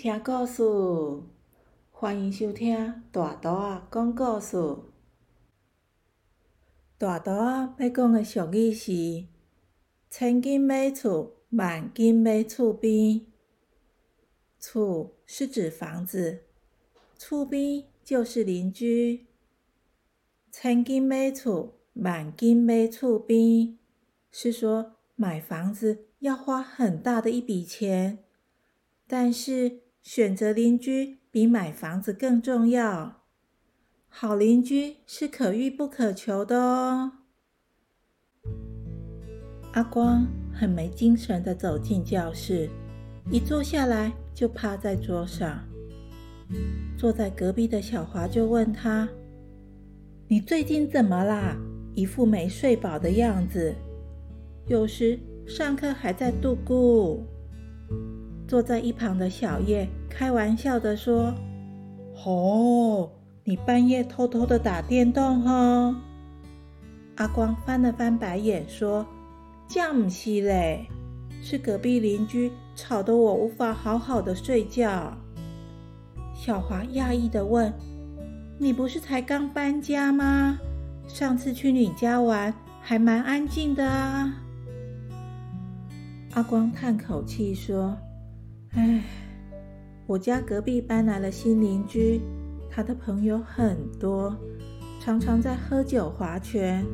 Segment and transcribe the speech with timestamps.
[0.00, 0.62] 听故事，
[1.90, 4.56] 欢迎收听大图仔讲故事。
[6.96, 9.26] 大图仔要讲的俗语是：
[10.08, 13.26] 千金买厝，万金买厝边。
[14.58, 16.44] 厝是指房子，
[17.18, 19.26] 厝边就是邻居。
[20.50, 23.76] 千金买厝，万金买厝边，
[24.32, 28.24] 是说买房子要花很大的一笔钱。
[29.06, 33.22] 但是选择邻居比买房子更重要。
[34.08, 37.12] 好邻居是可遇不可求的哦。
[39.72, 42.68] 阿光很没精神的走进教室，
[43.30, 45.64] 一坐下来就趴在桌上。
[46.98, 49.08] 坐在隔壁的小华就问他
[50.26, 51.56] ：“你最近怎么啦？
[51.94, 53.72] 一副没睡饱的样子。
[54.66, 57.20] 有时上课还在度咕。”
[58.50, 61.32] 坐在一旁的小叶开玩笑的说
[62.26, 63.08] ：“哦，
[63.44, 65.94] 你半夜偷偷的打电动哈？”
[67.14, 69.06] 阿光翻了翻白眼说
[69.70, 70.88] ：“这不是嘞，
[71.40, 75.16] 是隔壁邻居吵得我无法好好的睡觉。”
[76.34, 77.72] 小华讶异的问
[78.58, 80.58] ：“你不是才刚搬家吗？
[81.06, 84.42] 上次去你家玩还蛮安静的啊。”
[86.34, 87.96] 阿光叹口气说。
[88.74, 89.02] 唉，
[90.06, 92.20] 我家隔壁搬来了新邻居，
[92.70, 94.36] 他的朋友很多，
[95.00, 96.86] 常常在喝酒划拳。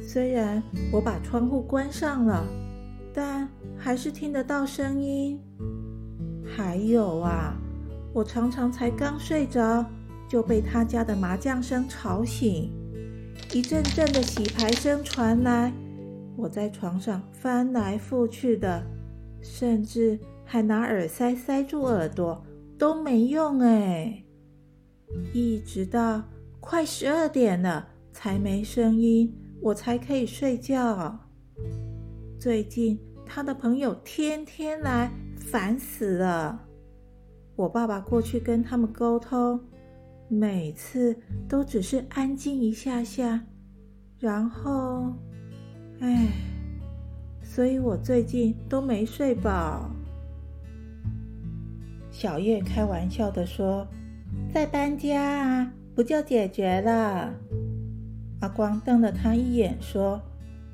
[0.00, 0.62] 虽然
[0.92, 2.46] 我把窗户关上了，
[3.12, 5.40] 但还是听得到声音。
[6.44, 7.56] 还有啊，
[8.14, 9.84] 我常常才刚睡着，
[10.28, 12.70] 就被他家的麻将声吵醒，
[13.52, 15.72] 一阵阵的洗牌声传来，
[16.36, 18.84] 我在床上翻来覆去的，
[19.40, 20.16] 甚至。
[20.52, 22.44] 还拿耳塞塞住耳朵
[22.78, 24.22] 都没用哎，
[25.32, 26.22] 一直到
[26.60, 31.18] 快十二点了才没声音，我才可以睡觉。
[32.38, 36.60] 最近他的朋友天天来，烦死了。
[37.56, 39.58] 我爸爸过去跟他们沟通，
[40.28, 41.16] 每次
[41.48, 43.42] 都只是安静一下下，
[44.18, 45.14] 然后，
[46.00, 46.30] 唉，
[47.42, 49.90] 所以我最近都没睡饱。
[52.12, 53.88] 小叶开玩笑的说
[54.52, 57.32] ：“在搬家啊，不就解决了？”
[58.40, 60.20] 阿光瞪了他一眼，说：“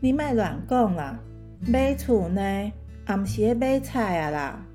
[0.03, 1.17] 你卖卵讲啦，
[1.61, 2.73] 买厝呢，
[3.07, 4.67] 俺是买菜啊啦。”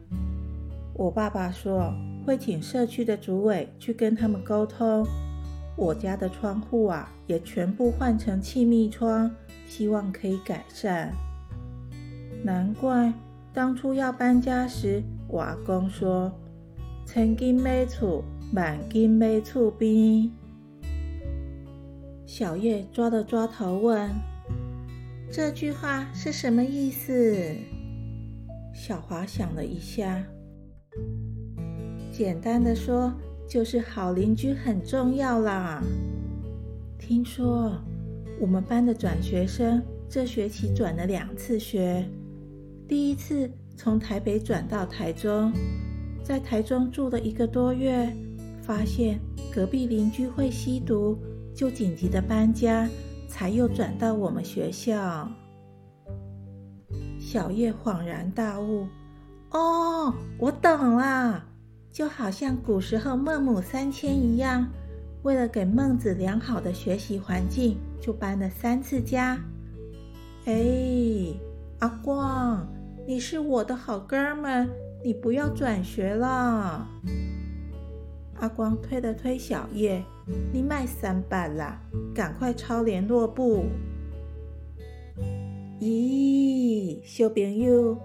[0.95, 1.93] 我爸爸说
[2.25, 5.05] 会请社区的主委去跟他们沟通，
[5.75, 9.29] 我家的窗户啊也全部换成气密窗，
[9.67, 11.11] 希望可以改善。
[12.41, 13.11] 难怪
[13.53, 16.31] 当初要搬家时，我阿公说。
[17.05, 20.31] 千金买厝，万金买厝边。
[22.25, 24.09] 小叶抓了抓头，问
[25.31, 27.55] ：“这句话是什么意思？”
[28.73, 30.23] 小华想了一下，
[32.11, 33.13] 简单的说，
[33.47, 35.83] 就是好邻居很重要啦。
[36.97, 37.79] 听说
[38.39, 42.03] 我们班的转学生这学期转了两次学，
[42.87, 45.53] 第一次从台北转到台中。
[46.23, 48.15] 在台中住了一个多月，
[48.61, 49.19] 发现
[49.53, 51.17] 隔壁邻居会吸毒，
[51.53, 52.87] 就紧急的搬家，
[53.27, 55.29] 才又转到我们学校。
[57.19, 58.87] 小叶恍然大悟
[59.51, 61.43] ：“哦，我懂了，
[61.91, 64.67] 就好像古时候孟母三迁一样，
[65.23, 69.37] 为了给孟子良好的学习环境，就搬了三次家。”
[70.45, 71.33] 哎，
[71.79, 72.65] 阿光，
[73.05, 74.69] 你是我的好哥们。
[75.05, 76.87] 你不要转学了，
[78.39, 80.01] 阿光推了推小叶，
[80.53, 81.81] 你卖三百啦，
[82.15, 83.65] 赶快抄联络簿。
[85.81, 87.97] 咦，小朋友，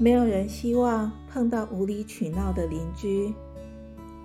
[0.00, 3.32] 没有人希望碰到无理取闹的邻居，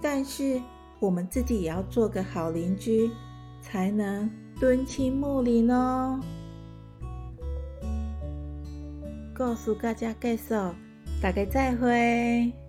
[0.02, 0.60] 但是
[1.00, 3.12] 我们自己也要做个好邻居，
[3.62, 4.28] 才能
[4.60, 6.20] 敦亲睦邻哦。
[9.36, 10.74] 告诉大家介绍。
[11.21, 12.64] 大家再会。